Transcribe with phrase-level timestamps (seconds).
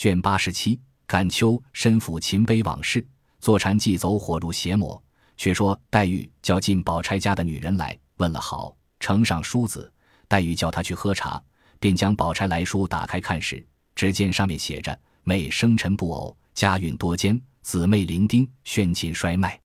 [0.00, 3.06] 卷八十七，感秋身抚秦碑往事，
[3.38, 5.04] 坐禅即走火入邪魔。
[5.36, 9.92] 却说黛玉叫进宝钗家的女人来，问了好，呈上书子。
[10.26, 11.38] 黛玉叫她去喝茶，
[11.78, 13.62] 便将宝钗来书打开看时，
[13.94, 19.60] 只见上面写着：“妹生辰不偶，家运多艰，姊妹伶仃，宣亲衰迈，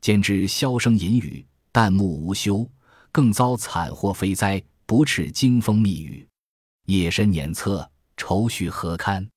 [0.00, 2.64] 兼之箫声淫语，旦暮无休，
[3.10, 6.24] 更遭惨祸非灾，不啻惊风密雨，
[6.86, 9.28] 夜深年侧，愁绪何堪？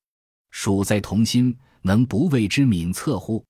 [0.58, 3.44] 属在同心，能不为之敏测乎？”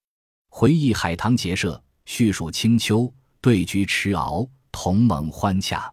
[0.51, 1.81] 回忆海棠结社。
[2.05, 5.93] 叙述清秋，对菊池敖，同盟欢洽。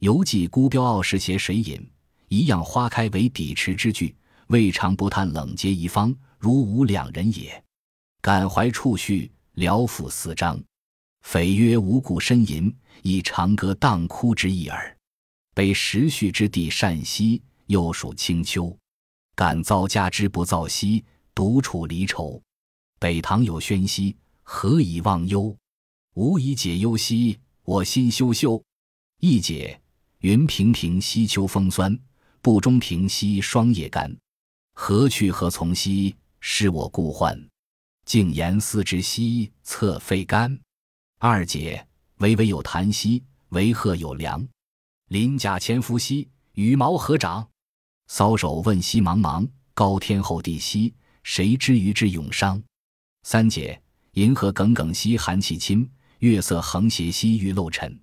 [0.00, 1.90] 犹记孤标傲世携谁饮，
[2.28, 4.16] 一样花开为底池之句。
[4.48, 7.62] 未尝不叹冷结一方，如吾两人也。
[8.20, 10.60] 感怀处绪，聊赋四章。
[11.22, 14.96] 匪曰无故呻吟，以长歌当哭之意耳。
[15.54, 18.76] 北时序之地善兮，又属清秋。
[19.34, 22.42] 感造家之不造兮，独处离愁。
[22.98, 24.16] 北堂有宣兮。
[24.46, 25.56] 何以忘忧？
[26.16, 28.62] 吾以解忧兮，我心羞羞。
[29.20, 29.80] 一解
[30.18, 31.98] 云平平兮秋风酸，
[32.42, 34.14] 不中平兮霜叶干。
[34.74, 37.34] 何去何从兮，是我故患。
[38.04, 40.60] 静言思之兮，侧肺肝。
[41.18, 44.46] 二解巍巍有檀兮，为鹤有梁。
[45.08, 47.48] 鳞甲潜伏兮，羽毛何长？
[48.16, 52.62] 搔首问兮茫茫，高天厚地兮，谁知鱼之永伤？
[53.24, 53.82] 三姐。
[54.12, 55.90] 银河耿耿兮寒气侵，
[56.20, 58.00] 月色横斜兮玉漏沉。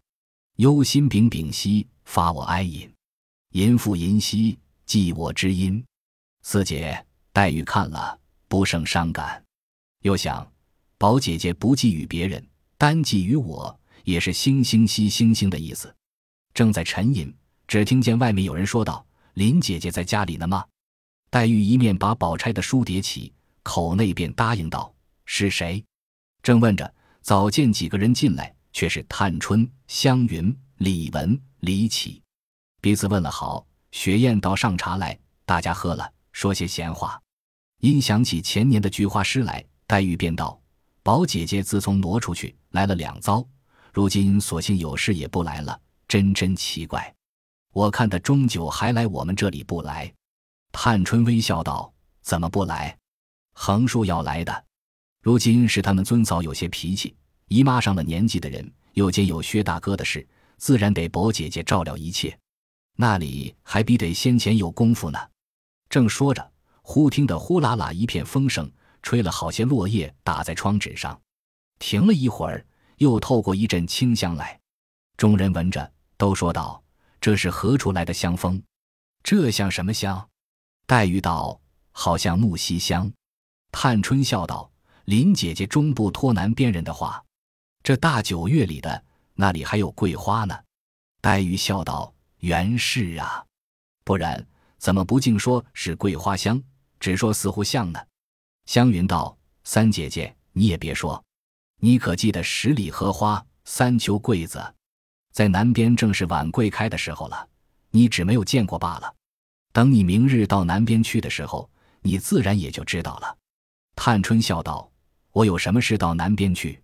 [0.57, 2.93] 忧心秉秉兮发我哀吟，
[3.51, 5.81] 吟复吟兮寄我知音。
[6.43, 9.41] 四姐黛玉看了不胜伤感，
[10.01, 10.45] 又想
[10.97, 12.45] 宝姐姐不寄予别人，
[12.77, 15.95] 单寄予我，也是星星兮星星的意思。
[16.53, 17.33] 正在沉吟，
[17.65, 20.65] 只听见外面有人说道：“林姐姐在家里呢吗？”
[21.29, 23.31] 黛玉一面把宝钗的书叠起，
[23.63, 24.93] 口内便答应道
[25.25, 25.83] ：“是谁？”
[26.43, 32.21] 正问着，早见几个人进来，却是探春、湘云、李文、李绮，
[32.81, 33.65] 彼此问了好。
[33.91, 37.21] 雪雁倒上茶来，大家喝了，说些闲话。
[37.79, 40.59] 因想起前年的菊花诗来，黛玉便道
[41.03, 43.45] ：“宝姐姐自从挪出去，来了两遭，
[43.93, 47.13] 如今索性有事也不来了，真真奇怪。
[47.71, 50.13] 我看他终究还来我们这里不来。”
[50.71, 52.97] 探春微笑道：“怎么不来？
[53.53, 54.65] 横竖要来的。”
[55.21, 57.15] 如今是他们尊嫂有些脾气，
[57.47, 60.27] 姨妈上了年纪的人，又兼有薛大哥的事，
[60.57, 62.37] 自然得伯姐姐照料一切。
[62.97, 65.19] 那里还比得先前有功夫呢。
[65.89, 66.51] 正说着，
[66.81, 68.71] 忽听得呼啦啦一片风声，
[69.03, 71.19] 吹了好些落叶打在窗纸上。
[71.79, 72.65] 停了一会儿，
[72.97, 74.59] 又透过一阵清香来。
[75.17, 76.81] 众人闻着，都说道
[77.21, 78.61] ：“这是何处来的香风？
[79.23, 80.29] 这像什么香？”
[80.85, 81.61] 黛玉道
[81.93, 83.09] ：“好像木樨香。”
[83.71, 84.69] 探春笑道。
[85.05, 87.21] 林姐姐终不托南边人的话，
[87.83, 90.57] 这大九月里的那里还有桂花呢？
[91.19, 93.43] 黛玉笑道：“原是啊，
[94.03, 96.61] 不然怎么不竟说是桂花香，
[96.99, 97.99] 只说似乎像呢？”
[98.67, 101.21] 湘云道：“三姐姐，你也别说，
[101.77, 104.75] 你可记得十里荷花，三秋桂子，
[105.31, 107.47] 在南边正是晚桂开的时候了，
[107.89, 109.13] 你只没有见过罢了。
[109.73, 111.69] 等你明日到南边去的时候，
[112.01, 113.37] 你自然也就知道了。”
[113.95, 114.91] 探春笑道。
[115.33, 116.77] 我有什么事到南边去？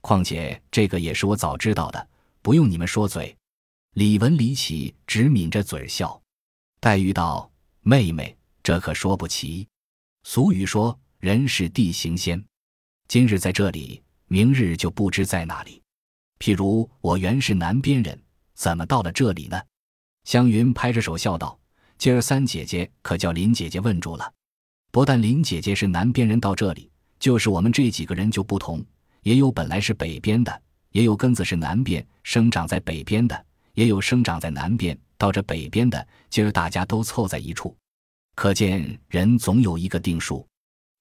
[0.00, 2.08] 况且这个也是我早知道的，
[2.42, 3.36] 不用你们说嘴。
[3.92, 6.20] 李文、李启只抿着嘴笑。
[6.80, 7.48] 黛玉道
[7.82, 9.64] ：“妹妹，这可说不齐。
[10.24, 12.44] 俗语说，人是地行仙。
[13.06, 15.80] 今日在这里，明日就不知在哪里。
[16.44, 18.20] 譬如我原是南边人，
[18.52, 19.58] 怎么到了这里呢？”
[20.24, 21.58] 湘云拍着手笑道
[21.96, 24.30] ：“今儿三姐姐可叫林姐姐问住了。
[24.92, 28.84] 不但林姐姐是南边人，到这里。”就是我们这几个人就不同，
[29.22, 36.06] 也有本来是北边的，也有根子是南边生长在北边的，也有生长在南边到这北边的。
[36.28, 37.74] 今儿大家都凑在一处，
[38.34, 40.46] 可见人总有一个定数。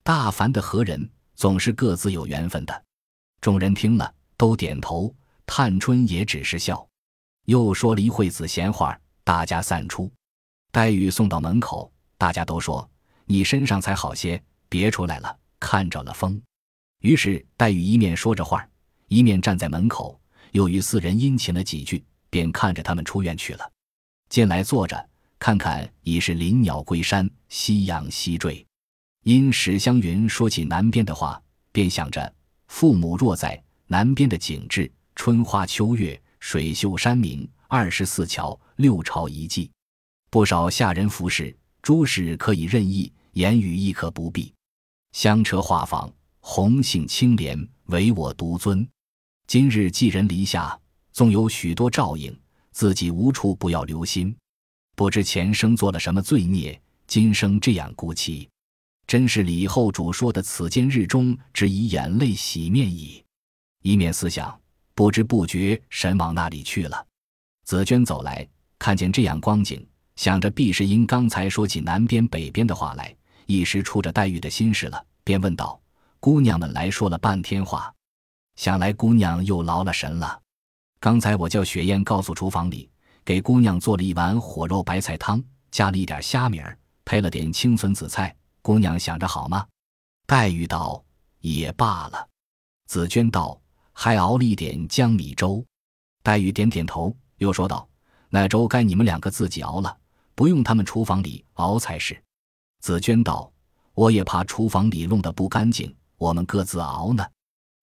[0.05, 2.83] 大凡的和人，总是各自有缘分的。
[3.41, 5.13] 众人听了，都点头。
[5.45, 6.87] 探春也只是笑，
[7.45, 10.11] 又说了一会子闲话，大家散出。
[10.71, 12.89] 黛玉送到门口，大家都说
[13.25, 16.41] ：“你身上才好些，别出来了。”看着了风，
[16.99, 18.67] 于是黛玉一面说着话，
[19.07, 20.19] 一面站在门口，
[20.51, 23.71] 又与四人殷勤了几句，便看着他们出院去了。
[24.27, 25.09] 进来坐着，
[25.39, 28.65] 看看已是林鸟归山，夕阳西坠。
[29.23, 31.41] 因史湘云说起南边的话，
[31.71, 32.33] 便想着
[32.67, 39.71] 父母若在南边的景致，春花秋月，水秀山明，二十四桥，六朝遗迹，
[40.29, 44.53] 不少下人服饰，诸事可以任意，言语亦可不必。
[45.11, 48.87] 香车画舫，红杏青莲，唯我独尊。
[49.47, 50.77] 今日寄人篱下，
[51.11, 52.35] 纵有许多照应，
[52.71, 54.35] 自己无处不要留心。
[54.95, 58.47] 不知前生做了什么罪孽，今生这样孤凄。
[59.05, 63.23] 真是李后主说的“此间日中，只以眼泪洗面矣。”
[63.83, 64.57] 一面思想，
[64.95, 67.05] 不知不觉神往那里去了。
[67.65, 68.47] 紫娟走来，
[68.77, 69.85] 看见这样光景，
[70.15, 75.79] 想着必是因刚才说起南边北边的话来，一时触着黛玉的心事了，便问道
[76.19, 77.93] ：“姑娘们来说了半天话，
[78.55, 80.39] 想来姑娘又劳了神了。
[80.99, 82.89] 刚才我叫雪雁告诉厨房里，
[83.25, 89.65] 给姑娘做了一碗火肉白菜汤，加了一点虾米儿，配了点青笋紫菜。”姑娘想着好吗？
[90.25, 91.03] 黛玉道
[91.39, 92.29] ：“也罢了。”
[92.87, 93.59] 紫娟道
[93.93, 95.63] ：“还熬了一点江米粥。”
[96.21, 97.87] 黛玉点点头，又说道
[98.29, 99.97] ：“那粥该你们两个自己熬了，
[100.35, 102.21] 不用他们厨房里熬才是。”
[102.81, 103.51] 紫娟道
[103.93, 107.25] ：“我也怕厨房里弄得不干净，我们各自熬呢。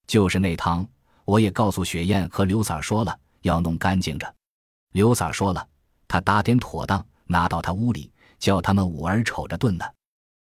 [0.07, 0.87] 就是那汤，
[1.25, 4.35] 我也告诉雪雁和刘三说了，要弄干净着。
[4.93, 5.67] 刘三说了，
[6.09, 9.85] 他打点妥当，拿到他屋里，叫他们五儿瞅着炖呢。”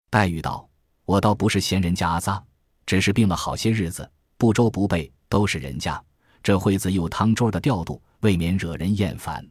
[0.10, 0.68] 黛玉道
[1.06, 2.44] ：“我倒不是嫌人家阿扎，
[2.86, 6.04] 只是病了好些日子，不粥不备，都是人家。
[6.42, 9.48] 这会子又汤粥的调度，未免惹人厌烦。”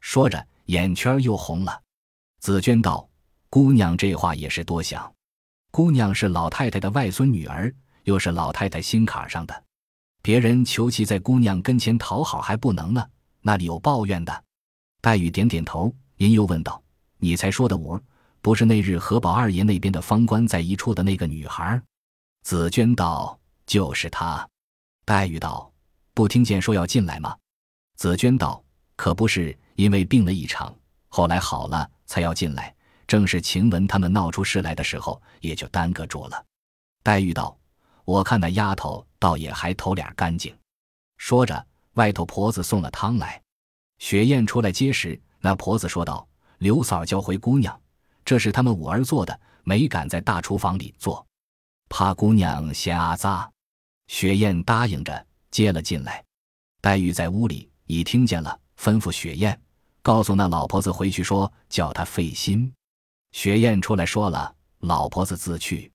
[0.00, 1.80] 说着，眼圈又红了。
[2.40, 3.06] 紫娟道
[3.50, 5.12] ：“姑娘这话也是多想。
[5.70, 7.72] 姑娘是老太太的外孙女儿，
[8.04, 9.64] 又是老太太心坎上的，
[10.22, 13.06] 别人求其在姑娘跟前讨好还不能呢，
[13.42, 14.44] 那里有抱怨的？”
[15.02, 16.82] 黛玉点点头，您又问道
[17.18, 17.98] ：“你才说的五？”
[18.42, 21.78] 不是那日何宝二爷那边的方官在一处的那个女孩，
[22.42, 24.48] 紫娟道：“就是她。”
[25.04, 25.72] 黛玉道
[26.14, 27.36] ：“不听见说要进来吗？”
[27.96, 28.62] 紫娟道
[28.96, 30.74] ：“可不是，因为病了一场，
[31.08, 32.74] 后来好了才要进来。
[33.06, 36.44] 正是晴雯他们闹出事来的时候，也就耽搁住了。”
[37.02, 37.58] 黛玉道
[38.04, 40.56] ：“我看那丫头倒也还头脸干净。”
[41.18, 43.42] 说着，外头婆子送了汤来。
[43.98, 46.26] 雪雁出来接时，那婆子说道
[46.58, 47.78] ：“刘嫂叫回姑娘。”
[48.24, 51.26] 这是他们五儿做的，没敢在大厨房里做，
[51.88, 53.50] 怕姑娘嫌阿扎。
[54.10, 56.22] 雪雁答应着接了进来。
[56.80, 59.58] 黛玉在屋里已听见了，吩咐雪雁
[60.02, 62.70] 告诉那老婆子回去说，叫她费心。
[63.30, 65.90] 雪雁出来说了，老婆子自去。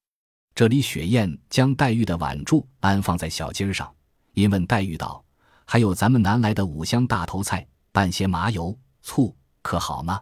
[0.56, 3.94] 这里雪雁将黛玉的碗箸安放在小鸡上，
[4.33, 5.23] 因问黛玉道
[5.67, 10.21] ：“还有咱们南来的五香大头菜，拌些麻油醋，可好吗？”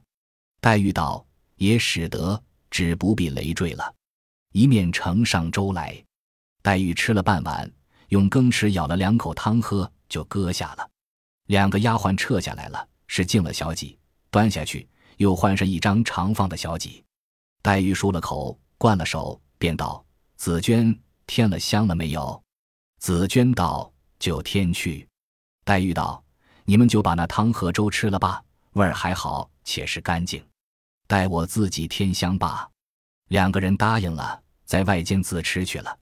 [0.60, 1.26] 黛玉道。
[1.56, 3.96] 也使得只不必累赘了，
[4.52, 6.04] 一面盛上粥来。
[6.62, 7.72] 黛玉吃了半碗，
[8.10, 10.90] 用羹匙舀了两口汤喝，就搁下了。
[11.48, 13.98] 两个丫鬟撤下来了，是敬了小几，
[14.32, 17.04] 端下去，又换上一张长方的小几。
[17.62, 20.06] 黛玉漱了口，灌了手，便道
[20.36, 20.98] ：“紫娟
[21.28, 22.42] 添了香了没有？”
[23.00, 25.08] 紫娟道：“就添去。”
[25.66, 26.24] 黛玉道
[26.66, 30.46] ：“你们就把那汤和粥吃了吧，味儿还好，且是干净。”
[31.08, 32.70] 待我自己添香罢。
[33.30, 35.98] 两个人答应了，在外间自吃去了。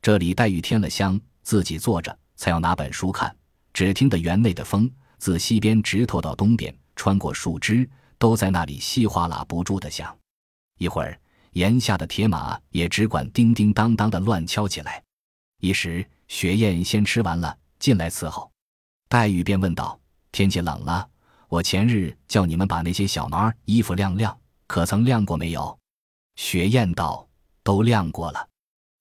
[0.00, 3.34] 这里黛玉添了香，自己坐着，才要拿本书看。
[3.72, 10.14] 只听得园内的风自西边直透到东边，穿过树枝，都在那里稀哗啦不住的响。
[10.78, 11.18] 一会儿，
[11.52, 15.02] 檐下的铁马也只管叮叮当当的乱敲起来。
[15.62, 18.52] 一时，雪雁先吃完了，进来伺候。
[19.08, 19.98] 黛玉便问道
[20.30, 21.08] ：“天气冷了？”
[21.48, 25.78] 我前日叫你们把那些小猫儿衣服晾晾，可曾晾过没有？
[26.36, 27.26] 雪雁道
[27.64, 28.46] ：“都晾过了。”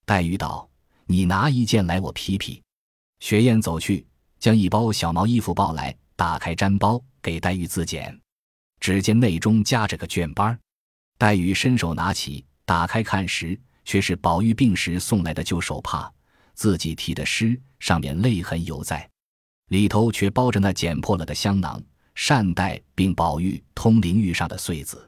[0.08, 0.70] 黛玉道
[1.08, 2.62] ：“你拿一件来，我皮皮。”
[3.20, 4.06] 雪雁走去，
[4.38, 8.20] 将一包小毛衣服抱来，打开毡包，给黛玉自检。
[8.80, 10.56] 只见内中夹着个卷包
[11.18, 16.12] 黛玉伸手拿起，打开看时，却是宝玉病时送来的旧手帕，
[16.54, 19.10] 自己提的诗，上面泪痕犹在，
[19.70, 21.82] 里头却包着那剪破了的香囊。
[22.14, 25.08] 善待并宝玉通灵玉上的穗子，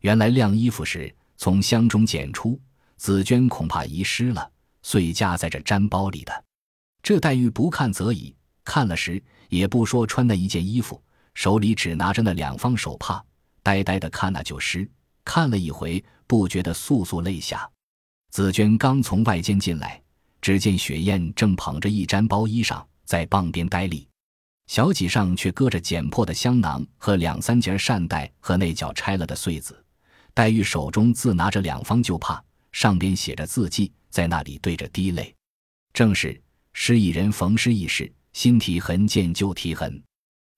[0.00, 2.58] 原来晾衣服时从箱中捡出，
[2.96, 4.50] 紫娟恐怕遗失了，
[4.82, 6.44] 遂夹在这毡包里的。
[7.02, 11.02] 这黛玉不看则已，看了时也不说穿那一件衣服，
[11.34, 13.24] 手里只拿着那两方手帕，
[13.62, 14.88] 呆呆的看那旧诗，
[15.24, 17.68] 看了一回，不觉得簌簌泪下。
[18.30, 20.02] 紫娟刚从外间进来，
[20.42, 24.06] 只见雪雁正捧着一毡包衣裳在傍边呆立。
[24.66, 29.82] 小几上却搁着剪破的香囊和两三截扇带和那角拆了的穗子，
[30.34, 35.34] 黛玉手中自拿着两方旧帕，上边写着字迹，在那里对着滴泪。
[35.92, 36.40] 正是
[36.72, 40.02] 失一人逢失一事，新啼痕见旧啼痕。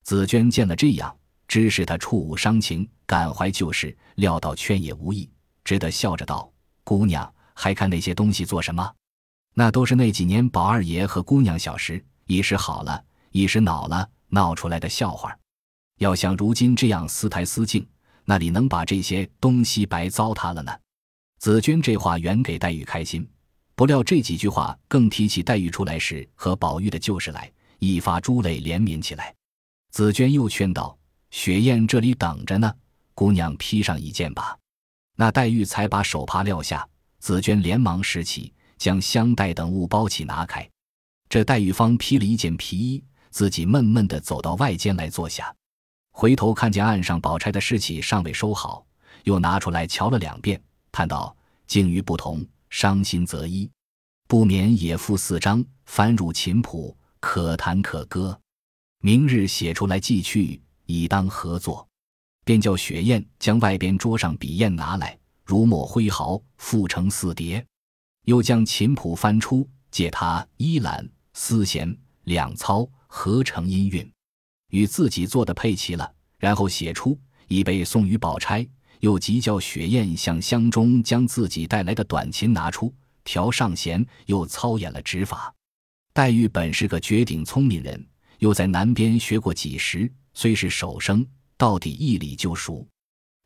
[0.03, 1.17] 紫娟见了这样，
[1.47, 5.29] 知是他触物伤情，感怀旧事，料到劝也无益，
[5.65, 6.51] 只得笑着道
[6.85, 8.95] ：“姑娘还看那些东西做什么？
[9.55, 15.37] 那都是那几年宝二爷和姑娘小时一时好了，一时恼了，闹出来的笑话。
[15.99, 17.87] 要像如今这样私台私敬，
[18.25, 20.73] 那里能把这些东西白糟蹋了呢？
[21.39, 23.29] 紫娟这话原给黛玉开心，
[23.81, 29.35] 不料这几句话更提起黛玉出来时和宝玉的旧事来，一发珠泪连绵起来。
[29.91, 30.95] 紫娟又劝道
[31.33, 32.71] ：“雪雁这里等着呢，
[33.15, 34.55] 姑娘披上一件吧。”
[35.17, 36.87] 那黛玉才把手帕撂下，
[37.21, 40.69] 紫娟连忙拾起，将香袋等物包起拿开。
[41.31, 45.51] 这黛玉方披了一件皮衣，自己闷闷地走到外间来坐下，
[46.13, 48.85] 回头看见案上宝钗的尸体尚未收好，
[49.25, 50.63] 又拿出来瞧了两遍。
[50.93, 51.35] 叹道
[51.67, 53.71] ：“境遇不同，伤心则一，
[54.27, 58.41] 不免也附四章，翻入琴谱，可弹可歌。
[59.03, 61.87] 明日写出来寄去，以当合作。”
[62.43, 67.65] 便叫雪雁将外边桌上笔砚拿来，如墨挥毫，复成四叠。
[68.25, 74.11] 又将琴谱翻出，借他依兰、丝弦两操，合成音韵，
[74.71, 78.67] 与自己做的配齐了，然后写出，以备送与宝钗。
[79.01, 85.55] 又急叫雪雁向箱中将自己带来的短琴拿出，调上弦，又操演了指法。
[86.13, 88.07] 黛玉本是个绝顶聪明人，
[88.39, 91.27] 又在南边学过几时，虽是手生，
[91.57, 92.87] 到底一理就熟。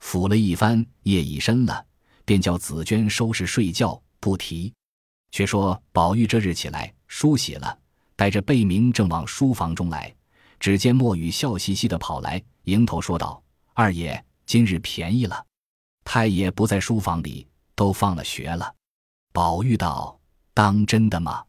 [0.02, 1.84] 抚了一番，夜已深了，
[2.24, 4.72] 便叫紫娟收拾睡觉，不提。
[5.30, 7.78] 却说宝玉这日起来梳洗了，
[8.16, 10.14] 带着贝明正往书房中来，
[10.58, 13.42] 只见墨雨笑嘻嘻的跑来，迎头说道
[13.74, 15.44] ：“二爷。”今日便宜了，
[16.04, 18.74] 太爷不在书房里，都放了学了。
[19.32, 20.18] 宝玉道
[20.54, 21.44] ：“当真的吗？”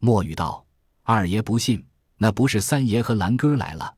[0.00, 0.64] 墨雨道
[1.04, 3.94] ：“二爷不信，那不是三爷和兰哥来了。”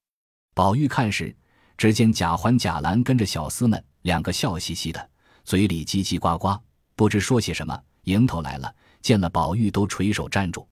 [0.55, 1.35] 宝玉看时，
[1.77, 5.11] 只见贾环、贾兰跟着小厮们两个笑嘻嘻的，
[5.45, 6.61] 嘴里叽叽呱呱，
[6.95, 7.81] 不知说些什么。
[8.05, 10.69] 迎头来了，见了宝玉都垂手站住。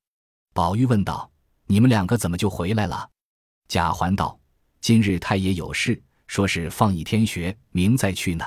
[0.52, 1.30] 宝玉问道
[1.66, 3.08] ：“你们两个怎么就回来了？”
[3.68, 4.36] 贾环道
[4.82, 8.44] ：“今日太爷有事。”说是放一天学，明再去呢。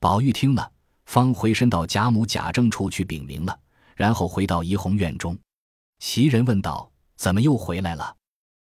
[0.00, 0.72] 宝玉听了，
[1.04, 3.60] 方回身到贾母、贾政处去禀明了，
[3.94, 5.38] 然后回到怡红院中。
[5.98, 8.16] 袭人问道：“怎么又回来了？”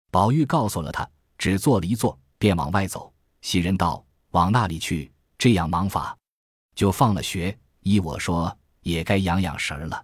[0.09, 3.13] 宝玉告诉了他，只坐了一坐，便往外走。
[3.41, 5.11] 袭人道：“往那里去？
[5.37, 6.17] 这样忙法，
[6.73, 7.55] 就放了学。
[7.81, 10.03] 依我说，也该养养神了。”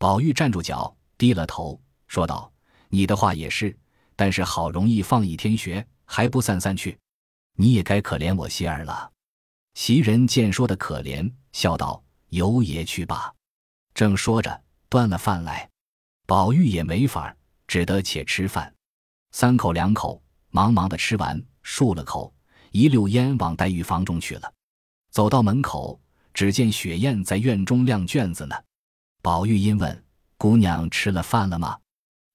[0.00, 2.50] 宝玉站住脚，低了头，说道
[2.88, 3.78] ：“你的话也是，
[4.16, 6.98] 但是好容易放一天学，还不散散去。”
[7.54, 9.10] 你也该可怜我些儿了。
[9.74, 13.32] 袭人见说的可怜，笑道：“由爷去吧。”
[13.94, 15.68] 正说着，端了饭来，
[16.26, 17.34] 宝玉也没法，
[17.66, 18.74] 只得且吃饭。
[19.32, 22.34] 三口两口，忙忙的吃完，漱了口，
[22.70, 24.52] 一溜烟往黛玉房中去了。
[25.10, 26.00] 走到门口，
[26.34, 28.54] 只见雪雁在院中晾卷子呢。
[29.22, 30.04] 宝玉因问
[30.36, 31.78] ：“姑娘吃了饭了吗？”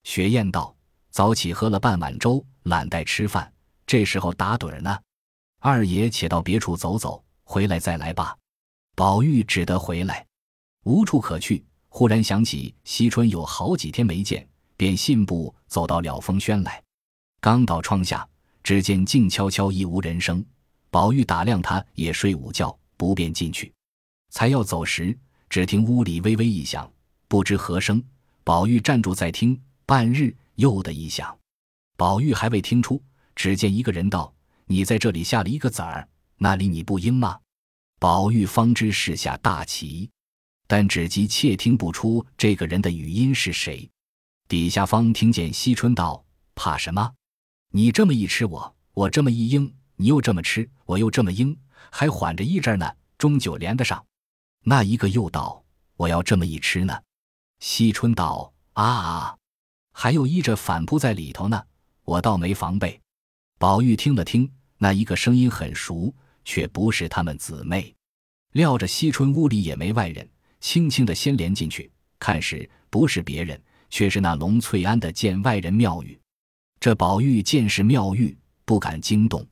[0.03, 0.75] 雪雁道
[1.09, 3.51] ：“早起喝了半碗粥，懒待吃饭，
[3.86, 4.97] 这时候打盹呢。”
[5.59, 8.37] 二爷且到别处走走，回来再来吧。
[8.95, 10.25] 宝玉只得回来，
[10.83, 11.63] 无处可去。
[11.89, 16.81] 忽然想起惜春有好几天没见，便信步走到了风轩来。
[17.41, 18.27] 刚到窗下，
[18.61, 20.45] 只见静悄悄，一无人声。
[20.91, 23.73] 宝玉打量他，也睡午觉，不便进去。
[24.29, 25.17] 才要走时，
[25.49, 26.91] 只听屋里微微一响，
[27.27, 28.03] 不知何声。
[28.43, 31.35] 宝玉站住再听，半日又的一响。
[31.95, 33.01] 宝玉还未听出，
[33.35, 34.31] 只见一个人道。
[34.67, 36.07] 你在这里下了一个子儿，
[36.38, 37.39] 那里你不应吗？
[38.00, 40.09] 宝玉方知是下大棋，
[40.67, 43.89] 但只急窃听不出这个人的语音是谁。
[44.47, 47.13] 底下方听见惜春道：“怕什么？
[47.71, 51.57] 你这么一吃我，我这么一应，你又这么吃，我又这么应，
[51.89, 54.05] 还缓着一阵呢，终究连得上。”
[54.63, 55.63] 那一个又道
[55.95, 57.01] ：“我要这么一吃呢。”
[57.59, 59.38] 惜春道：“啊啊，
[59.93, 61.63] 还有依着反扑在里头呢，
[62.03, 63.01] 我倒没防备。”
[63.57, 64.51] 宝玉听了听。
[64.77, 66.13] 那一个声音很熟，
[66.46, 67.93] 却不是他们姊妹。
[68.53, 70.27] 料着惜春屋里也没外人，
[70.60, 76.19] 轻轻的先连进去，看时不是别人，却是那龙翠庵的见外人妙玉。
[76.79, 79.46] 这宝玉见是妙玉，不敢惊动。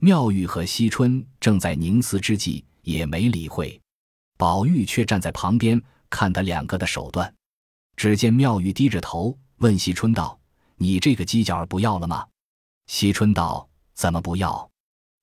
[0.00, 3.80] 妙玉和惜春正在凝思之际，也没理会。
[4.38, 7.32] 宝玉却站在旁边看他两个的手段。
[7.96, 10.40] 只见妙玉低着头问惜春道
[10.76, 12.26] ：“你这个犄角不要了吗？”
[12.88, 13.69] 惜春道。
[13.94, 14.70] 怎么不要？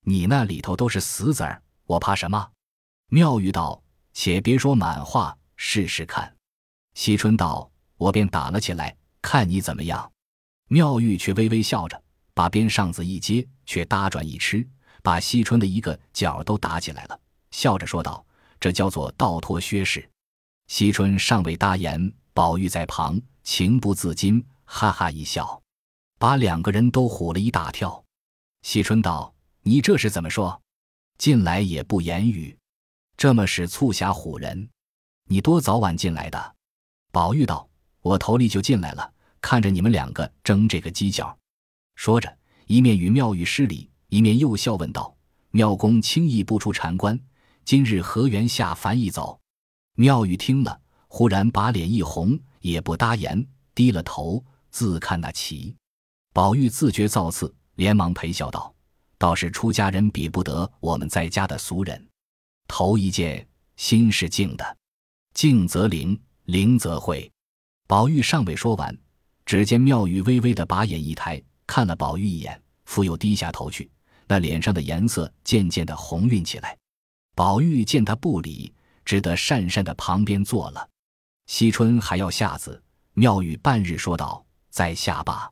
[0.04, 2.50] 你那里头都是死子儿，我怕什么？
[3.10, 3.82] 妙玉道
[4.12, 6.34] ：“且别说满话，试试看。”
[6.94, 10.10] 惜春道：“我便打了起来，看你怎么样。”
[10.68, 12.02] 妙玉却微微笑着，
[12.34, 14.66] 把边上子一接，却搭转一吃，
[15.02, 17.20] 把惜春的一个角都打起来了，
[17.50, 18.24] 笑着说道
[18.60, 20.08] ：“这叫做倒脱薛氏。”
[20.68, 25.60] 惜春尚未答言，宝玉在旁情不自禁，哈哈一笑，
[26.18, 28.04] 把两个人都唬了一大跳。
[28.62, 30.60] 惜春道：“你这是怎么说？
[31.16, 32.56] 进来也不言语，
[33.16, 34.68] 这么使促狭唬人？
[35.24, 36.56] 你多早晚进来的？”
[37.12, 37.68] 宝玉道
[38.02, 41.36] ：“我头里就进来了，看着你们两个争这个犄角。”
[41.96, 45.16] 说着，一面与妙玉施礼，一面又笑问道
[45.50, 47.18] ：“妙公轻易不出禅关，
[47.64, 49.40] 今日何缘下凡一走？”
[49.94, 55.74] 妙玉听了，忽然把脸一红，也不答言，低了头自看那棋。
[56.32, 58.74] 宝玉自觉造次，连忙陪笑道
[59.18, 62.08] ：“倒是出家人比不得我们在家的俗人。
[62.66, 64.76] 头一件，心是静的，
[65.32, 67.30] 静则灵，灵则会。”
[67.86, 68.96] 宝玉尚未说完，
[69.46, 71.40] 只见妙玉微微的把眼一抬。
[71.68, 73.88] 看了宝玉一眼，复又低下头去，
[74.26, 76.76] 那脸上的颜色渐渐的红晕起来。
[77.36, 80.88] 宝玉见他不理，只得讪讪的旁边坐了。
[81.46, 82.82] 惜春还要下子，
[83.14, 85.48] 妙玉半日说道：“在下罢。”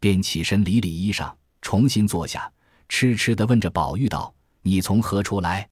[0.00, 2.50] 便起身理理衣裳，重新坐下，
[2.88, 5.68] 痴痴的问着宝玉道：“你从何处来？”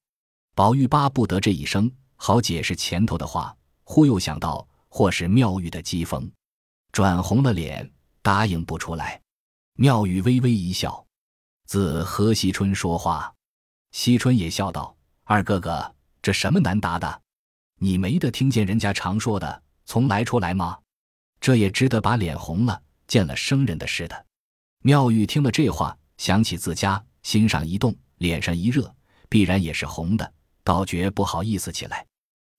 [0.53, 6.29] 宝玉巴不得这一声好解释前头的话，忽又想到或是妙玉的讥讽，
[6.91, 7.89] 转红了脸，
[8.21, 9.21] 答应不出来。
[9.75, 11.05] 妙玉微微一笑，
[11.65, 13.33] 自和惜春说话，
[13.91, 17.21] 惜春也笑道：“二哥哥，这什么难答的？
[17.79, 20.79] 你没得听见人家常说的‘从来出来’吗？
[21.39, 24.25] 这也值得把脸红了，见了生人的似的。”
[24.83, 28.93] 妙玉听了这话，想起自家，心上一动，脸上一热，
[29.29, 32.05] 必然也是红的，倒觉不好意思起来，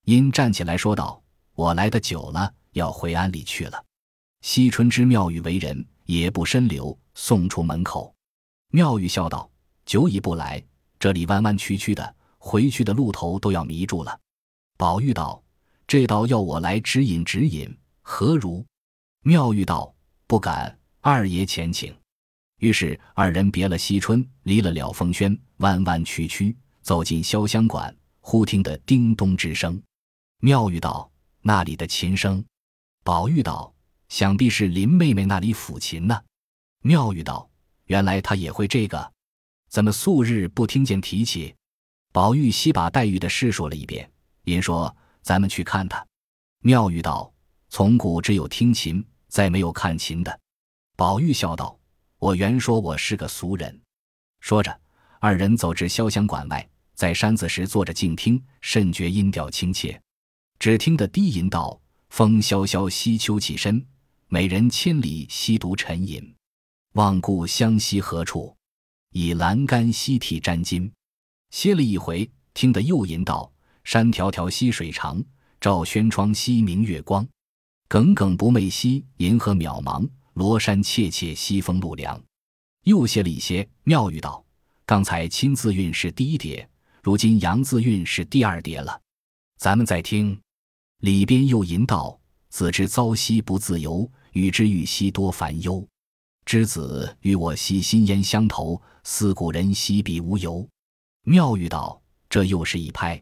[0.05, 1.23] 因站起来说道
[1.55, 3.85] ：“我来的久了，要回庵里去了。”
[4.43, 5.87] 惜春知妙玉为人。
[6.09, 8.15] 也不深留，送出门口。
[8.71, 9.51] 妙玉笑道
[9.85, 10.65] ：“久已不来，
[10.99, 14.19] 这里弯弯曲曲的，回去的路头都要迷住了。”
[14.79, 15.43] 宝玉道
[15.87, 18.65] ：“这倒要我来指引指引，何如？”
[19.23, 19.95] 妙玉道
[20.27, 21.95] ：“不敢，二爷前请。”
[22.59, 29.81] 于是二人别了惜春，离了了凤轩，弯弯曲曲走进潇湘馆，忽听得叮咚之声。
[30.41, 31.11] 妙玉道
[31.43, 32.45] ：“那里的琴声？”
[33.03, 33.73] 宝玉道。
[34.09, 36.19] 想必是林妹妹那里抚琴呢。
[36.81, 37.47] 妙玉道
[37.85, 39.13] ：“原来她也会这个，
[39.69, 41.55] 怎么素日不听见提起？”
[42.11, 44.11] 宝玉悉把黛玉的事说了一遍，
[44.45, 46.03] 因说：“咱们去看她。”
[46.65, 47.31] 妙玉道
[47.69, 50.41] ：“从古只有听琴，再没有看琴的。”
[50.97, 51.79] 宝玉笑道
[52.19, 53.81] ：“我原说我是个俗人。”
[54.41, 54.81] 说着，
[55.21, 60.01] 二人走至潇湘馆外，在山子时坐着静听，甚觉音调亲切。
[60.59, 63.85] 只听得低吟道：“风萧萧兮秋起身。”
[64.31, 66.35] 美人千里兮独沉吟，
[66.93, 68.55] 望故乡兮何处？
[69.13, 70.91] 以栏杆兮涕沾巾。
[71.51, 73.51] 歇了一回，听得又吟道
[73.85, 75.25] ：“山迢迢兮水长，
[75.63, 77.27] 照轩窗兮明月光。
[77.89, 80.07] 耿耿不寐兮银河渺茫，
[80.39, 82.23] 罗衫怯怯西风露凉。”
[82.87, 84.45] 又歇了一些，妙语道
[84.87, 86.67] ：“刚才亲字韵是第一叠，
[87.03, 89.01] 如今杨字韵是第二叠了。
[89.59, 90.41] 咱们再听，
[91.01, 95.85] 里边又吟道：‘子之朝夕不自由。’”与之欲兮多烦忧，
[96.45, 100.69] 之子与我兮心焉相投，思故人兮彼无尤。
[101.25, 103.21] 妙玉道：“这又是一拍，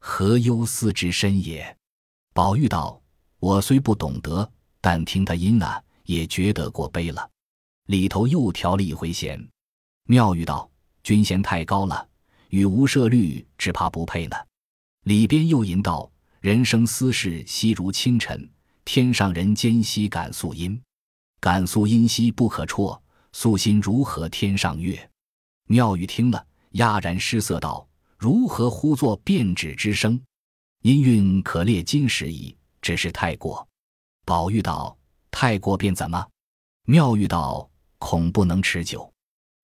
[0.00, 1.76] 何忧思之深也？”
[2.34, 3.00] 宝玉道
[3.38, 7.30] ：“我虽不懂得，但听他音啊，也觉得过悲了。”
[7.86, 9.46] 里头又调了一回弦。
[10.04, 10.68] 妙玉道
[11.04, 12.08] ：“君弦太高了，
[12.48, 14.36] 与无赦律只怕不配呢。”
[15.04, 18.50] 里边又吟道：“人生私事悉如清晨。”
[18.84, 20.80] 天上人间兮感素音，
[21.40, 22.98] 感素音兮不可辍。
[23.32, 25.10] 素心如何天上月？
[25.66, 30.18] 妙玉听了，哑然失色道：“如何呼作变指之声？
[30.82, 33.68] 音韵可列金石矣，只是太过。”
[34.24, 34.96] 宝玉道
[35.30, 36.26] ：“太过便怎么？”
[36.86, 39.12] 妙玉道：“恐不能持久。”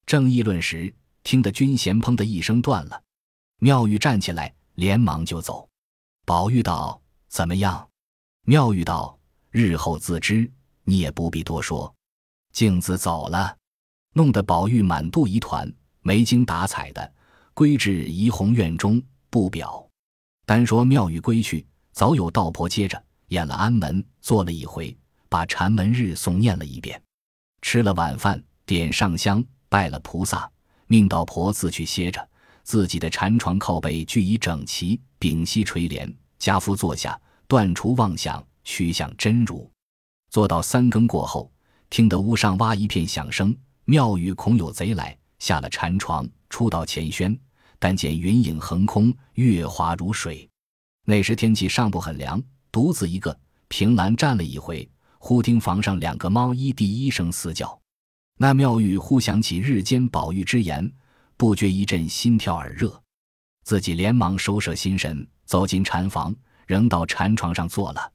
[0.06, 3.02] 正议论时，听得军衔砰的一声断了。
[3.60, 5.66] 妙玉站起来，连忙就走。
[6.26, 7.88] 宝玉道：“怎么样？”
[8.46, 9.18] 妙玉道
[9.50, 10.50] ：“日后自知，
[10.82, 11.92] 你也不必多说。”
[12.52, 13.56] 镜子走了，
[14.12, 15.72] 弄得宝玉满肚疑团，
[16.02, 17.12] 没精打采的
[17.54, 19.88] 归至怡红院中，不表。
[20.44, 24.94] 单说妙玉归去，早有道婆接着演了安门，坐了一回，
[25.34, 27.02] 把禅门日诵念了一遍。
[27.60, 30.48] 吃了晚饭，点上香，拜了菩萨，
[30.86, 32.24] 命道婆自去歇着，
[32.62, 37.20] 自己的禅床靠背俱已整齐，屏息垂帘，家夫坐下。
[37.48, 39.68] 断除妄想，趋向真如。
[40.30, 41.52] 坐到三更过后，
[41.90, 43.52] 听得屋上哇一片响声，
[43.86, 47.36] 庙宇恐有贼来，下了禅床，出到前轩，
[47.80, 50.48] 但见云影横空，月华如水。
[51.04, 54.88] 那时天气尚不很凉，独自一个，凭栏站了一回，
[55.26, 57.80] 忽听房上两个猫一第一声嘶叫。
[58.36, 60.92] 那妙玉忽想起日间宝玉之言，
[61.38, 63.02] 不觉一阵心跳耳热，
[63.62, 68.12] 自己连忙收摄心神，走进禅房，仍到禅床上坐了。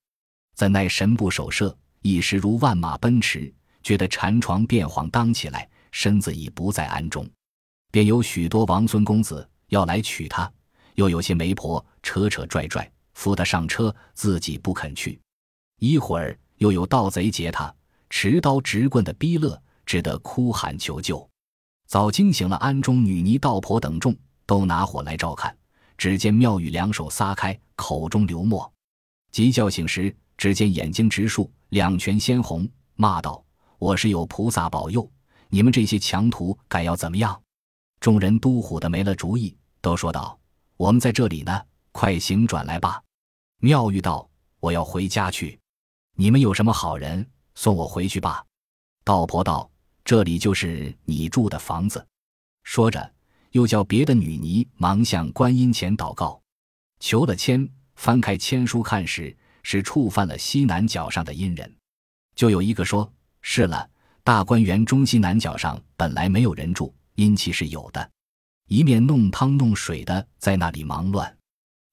[0.56, 7.28] 怎奈神不守舍，一时如万马奔驰，觉得禅床变晃荡起来，身子已不在安中，
[7.92, 10.48] 便有许多王孙公子要来娶她，
[10.94, 15.20] 又有些媒婆扯扯拽拽扶她上车，自己不肯去。
[15.80, 17.74] 一会儿又有盗贼劫他，
[18.10, 19.62] 持刀执棍的逼勒。
[19.86, 21.28] 只得哭喊求救，
[21.88, 25.58] 早惊醒了庵中女尼、道婆等众，都拿火来照看。
[25.98, 28.72] 只见妙玉两手撒开，口中流沫。
[29.32, 33.44] 急叫醒时，只见眼睛直竖，两拳鲜红，骂道
[33.80, 35.12] ：“我是有菩萨保佑，
[35.48, 37.42] 你们这些强徒敢要怎么样？”
[38.00, 40.40] 众人都唬得没了主意，都说道
[40.78, 41.60] ：“我们在这里呢，
[41.92, 43.02] 快行转来吧。”
[43.60, 44.30] 妙玉道
[44.62, 45.60] ：“我要回家去，
[46.20, 48.46] 你们有什么好人，送我回去吧。”
[49.06, 49.72] 道婆道。
[50.04, 52.04] 这里就是你住的房子，
[52.64, 53.14] 说着，
[53.52, 56.42] 又叫别的女尼忙向观音前祷告，
[57.00, 57.70] 求了签。
[57.96, 61.74] 翻开签书看时，是触犯了西南角上的阴人。
[62.34, 63.88] 就有一个说：“是了，
[64.24, 68.12] 大观园中西南角上本来没有人住，阴气是有的。
[68.68, 71.38] 一面弄汤弄水的在那里忙乱。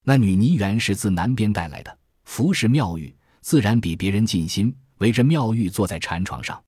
[0.03, 3.15] 那女尼原是自南边带来的，服侍妙玉，
[3.47, 6.61] 自然比别人尽心，围着妙玉坐在禅床上。”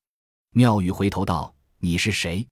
[0.55, 2.47] 妙玉回头道：“你是谁？”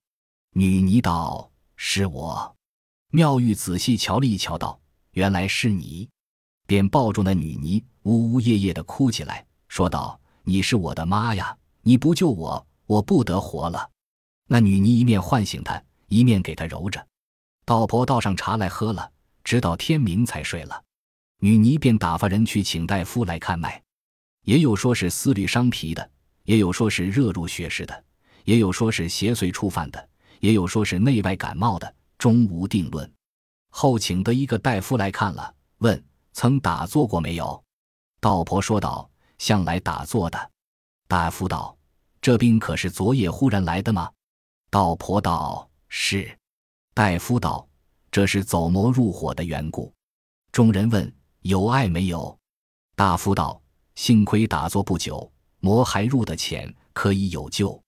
[0.52, 2.54] 女尼道：“是我。”
[3.10, 4.78] 妙玉仔细瞧了一瞧，道
[5.12, 6.06] ：“原来是你。”
[6.68, 11.56] 便抱住那女尼，呜呜咽咽的哭起来，说道：“你是我的妈呀！
[11.80, 13.88] 你不救我，我不得活了。”
[14.46, 17.02] 那女尼一面唤醒他，一面给他揉着。
[17.64, 19.10] 道婆倒上茶来喝了，
[19.42, 20.84] 直到天明才睡了。
[21.38, 23.82] 女尼便打发人去请大夫来看脉，
[24.48, 26.10] 也有说是思虑伤脾的。
[26.44, 28.04] 也有说是热入血实的，
[28.44, 30.08] 也有说是邪祟触犯的，
[30.40, 33.12] 也有说是内外感冒的，终无定论。
[33.68, 37.62] 后请得一个大夫来看了，问曾打坐过没有？
[38.20, 40.50] 道婆说道：“向来打坐的。”
[41.06, 41.76] 大夫道
[42.22, 44.10] ：“这病可是昨夜忽然来的吗？”
[44.72, 46.34] 道婆道：“是。”
[46.96, 47.68] 大夫道
[48.10, 49.92] ：“这是走魔入火的缘故。”
[50.50, 52.38] 众人问：“有碍没有？”
[52.96, 53.60] 大夫道
[53.98, 55.28] ：“幸亏打坐不久。”
[55.60, 57.82] 魔还入得浅，可以有救。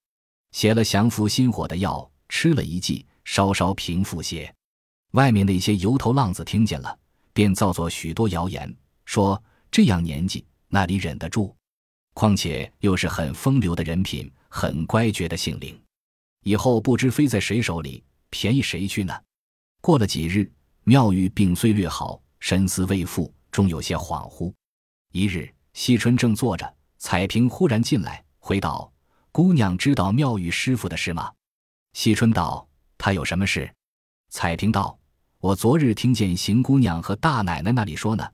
[0.50, 4.52] 写了降服心火的药，吃了一剂，稍稍平复些。
[5.12, 6.98] 外面那些油头浪子听见了，
[7.32, 11.54] 便造作许多谣言，说这样年纪哪里忍得住？
[12.12, 15.80] 况且又是很风流的人品，很乖觉的性灵，
[16.42, 19.14] 以后不知飞在谁手里，便宜谁去呢？
[19.80, 20.50] 过了几日，
[20.82, 24.52] 妙玉病虽略好，神思未复，终有些恍惚。
[25.12, 26.74] 一日，惜春正坐着。
[26.98, 28.92] 彩萍忽然进来，回道
[29.32, 31.32] ：“姑娘知道妙玉师傅的事吗？”
[31.94, 33.74] 惜春道：“他有什么事？”
[34.28, 34.98] 彩萍道
[35.40, 38.30] ：“我昨日听见邢姑娘和大奶奶那里说呢。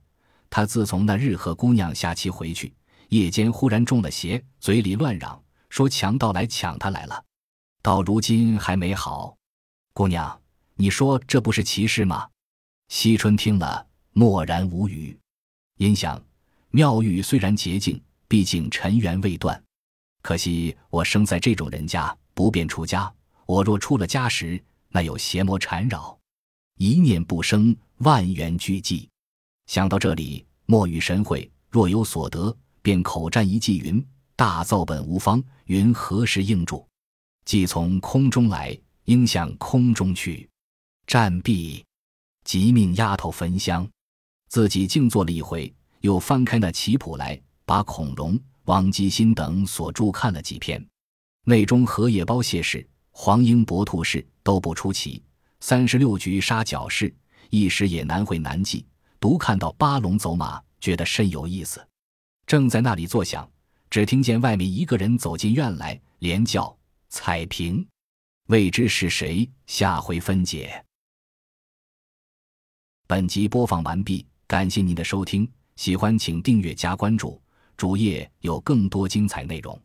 [0.49, 2.73] 他自从那日和姑娘下棋回去，
[3.09, 7.23] 夜间忽然中了邪，嘴里乱嚷，说强盗来抢他来了，
[7.81, 9.37] 到如今还没好。
[9.93, 10.41] 姑娘，
[10.75, 12.27] 你说这不是奇事吗？”
[12.89, 15.17] 惜春听了，默然无语，
[15.77, 16.21] 因想
[16.71, 18.01] 妙玉虽然洁净。
[18.29, 19.63] 毕竟尘缘未断，
[20.21, 23.09] 可惜我生在这种人家，不便出家。
[23.45, 26.19] 我若出了家时，那有邪魔缠绕，
[26.77, 29.07] 一念不生，万缘俱寂。
[29.67, 36.85] 想到这里，莫与神会，若有所得，便口占一记云：大造本无方，云何时应住？
[37.45, 40.49] 既从空中来，应向空中去。
[41.05, 41.85] 战毕，
[42.43, 43.89] 即命丫头焚香，
[44.49, 45.73] 自己静坐了一回，
[46.07, 47.37] 又翻开那棋谱来。
[47.65, 50.81] 把孔融、王基新等所著看了几篇，
[51.43, 55.21] 内中荷叶包谢氏、黄莺搏兔氏都不出奇，
[55.59, 57.13] 三十六局杀角氏，
[57.49, 58.85] 一时也难会难记。
[59.19, 61.85] 独看到八龙走马，觉得甚有意思。
[62.45, 63.45] 正在那里坐想，
[63.89, 66.73] 只听见外面一个人走进院来，连叫
[67.09, 67.85] 彩萍，
[68.45, 69.49] 未知是谁。
[69.65, 70.85] 下回分解。
[73.07, 77.41] 本集播放完毕，感谢您的收听，喜欢请订阅加关注。
[77.77, 79.79] 主页有更多精彩内容。